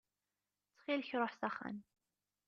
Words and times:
Ttxil-k 0.75 1.09
ruḥ 1.19 1.33
s 1.35 1.41
axxam. 1.47 1.77